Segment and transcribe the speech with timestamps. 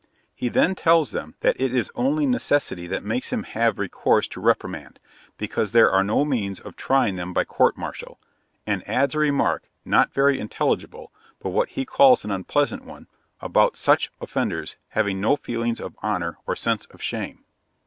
[0.33, 4.41] He then tells them, that it is only necessity that makes him have recourse to
[4.41, 4.99] reprimand,
[5.37, 8.19] because there are no means of trying them by court martial;
[8.65, 13.05] and adds a remark, not very intelligible, but what he calls an unpleasant one,
[13.41, 17.43] about such offenders having no feelings of honour or sense of shame.